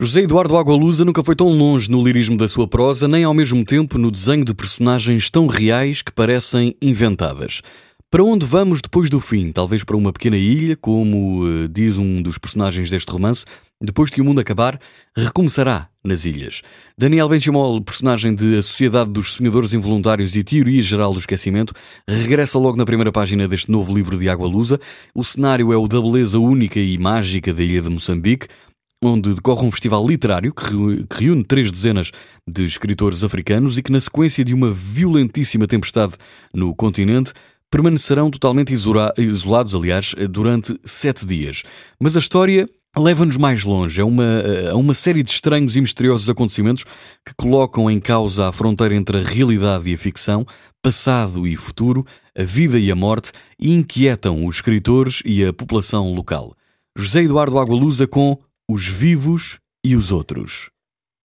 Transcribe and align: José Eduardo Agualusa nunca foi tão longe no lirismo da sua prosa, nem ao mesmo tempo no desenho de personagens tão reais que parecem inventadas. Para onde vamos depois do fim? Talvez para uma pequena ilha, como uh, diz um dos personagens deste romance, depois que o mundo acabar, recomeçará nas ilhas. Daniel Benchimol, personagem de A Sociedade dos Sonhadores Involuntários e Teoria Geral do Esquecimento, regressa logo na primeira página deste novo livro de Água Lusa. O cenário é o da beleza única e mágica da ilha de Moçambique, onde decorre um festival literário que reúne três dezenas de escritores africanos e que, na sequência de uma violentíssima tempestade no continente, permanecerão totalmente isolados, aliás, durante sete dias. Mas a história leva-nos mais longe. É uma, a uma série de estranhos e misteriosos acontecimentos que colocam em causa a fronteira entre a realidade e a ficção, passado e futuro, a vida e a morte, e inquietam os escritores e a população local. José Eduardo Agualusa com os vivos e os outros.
José 0.00 0.20
Eduardo 0.20 0.56
Agualusa 0.56 1.04
nunca 1.04 1.24
foi 1.24 1.34
tão 1.34 1.48
longe 1.48 1.90
no 1.90 2.00
lirismo 2.00 2.36
da 2.36 2.46
sua 2.46 2.68
prosa, 2.68 3.08
nem 3.08 3.24
ao 3.24 3.34
mesmo 3.34 3.64
tempo 3.64 3.98
no 3.98 4.12
desenho 4.12 4.44
de 4.44 4.54
personagens 4.54 5.28
tão 5.28 5.48
reais 5.48 6.02
que 6.02 6.12
parecem 6.12 6.72
inventadas. 6.80 7.62
Para 8.08 8.22
onde 8.22 8.46
vamos 8.46 8.80
depois 8.80 9.10
do 9.10 9.18
fim? 9.18 9.50
Talvez 9.50 9.82
para 9.82 9.96
uma 9.96 10.12
pequena 10.12 10.36
ilha, 10.36 10.76
como 10.76 11.42
uh, 11.42 11.68
diz 11.68 11.98
um 11.98 12.22
dos 12.22 12.38
personagens 12.38 12.88
deste 12.90 13.10
romance, 13.10 13.44
depois 13.80 14.08
que 14.08 14.20
o 14.20 14.24
mundo 14.24 14.40
acabar, 14.40 14.78
recomeçará 15.16 15.88
nas 16.02 16.24
ilhas. 16.24 16.62
Daniel 16.96 17.28
Benchimol, 17.28 17.82
personagem 17.82 18.34
de 18.34 18.56
A 18.56 18.62
Sociedade 18.62 19.10
dos 19.10 19.34
Sonhadores 19.34 19.74
Involuntários 19.74 20.36
e 20.36 20.44
Teoria 20.44 20.80
Geral 20.80 21.12
do 21.12 21.18
Esquecimento, 21.18 21.74
regressa 22.08 22.56
logo 22.56 22.76
na 22.76 22.86
primeira 22.86 23.10
página 23.10 23.48
deste 23.48 23.70
novo 23.70 23.92
livro 23.92 24.16
de 24.16 24.28
Água 24.28 24.46
Lusa. 24.46 24.78
O 25.12 25.24
cenário 25.24 25.72
é 25.72 25.76
o 25.76 25.88
da 25.88 26.00
beleza 26.00 26.38
única 26.38 26.78
e 26.78 26.96
mágica 26.98 27.52
da 27.52 27.62
ilha 27.62 27.82
de 27.82 27.90
Moçambique, 27.90 28.46
onde 29.02 29.34
decorre 29.34 29.66
um 29.66 29.70
festival 29.70 30.06
literário 30.06 30.52
que 30.52 30.64
reúne 31.22 31.44
três 31.44 31.70
dezenas 31.70 32.10
de 32.46 32.64
escritores 32.64 33.22
africanos 33.22 33.78
e 33.78 33.82
que, 33.82 33.92
na 33.92 34.00
sequência 34.00 34.44
de 34.44 34.52
uma 34.52 34.70
violentíssima 34.70 35.66
tempestade 35.66 36.14
no 36.52 36.74
continente, 36.74 37.32
permanecerão 37.70 38.30
totalmente 38.30 38.72
isolados, 38.72 39.74
aliás, 39.74 40.14
durante 40.30 40.74
sete 40.84 41.26
dias. 41.26 41.62
Mas 42.00 42.16
a 42.16 42.18
história 42.18 42.68
leva-nos 42.96 43.36
mais 43.36 43.62
longe. 43.64 44.00
É 44.00 44.04
uma, 44.04 44.42
a 44.72 44.74
uma 44.74 44.94
série 44.94 45.22
de 45.22 45.30
estranhos 45.30 45.76
e 45.76 45.80
misteriosos 45.80 46.28
acontecimentos 46.28 46.84
que 47.24 47.34
colocam 47.36 47.90
em 47.90 48.00
causa 48.00 48.48
a 48.48 48.52
fronteira 48.52 48.94
entre 48.94 49.18
a 49.18 49.22
realidade 49.22 49.88
e 49.88 49.94
a 49.94 49.98
ficção, 49.98 50.46
passado 50.82 51.46
e 51.46 51.54
futuro, 51.56 52.04
a 52.36 52.42
vida 52.42 52.78
e 52.78 52.90
a 52.90 52.96
morte, 52.96 53.32
e 53.58 53.72
inquietam 53.72 54.46
os 54.46 54.56
escritores 54.56 55.22
e 55.24 55.44
a 55.44 55.52
população 55.52 56.12
local. 56.12 56.54
José 56.96 57.22
Eduardo 57.22 57.58
Agualusa 57.58 58.06
com 58.06 58.38
os 58.70 58.86
vivos 58.86 59.58
e 59.82 59.96
os 59.96 60.12
outros. 60.12 60.68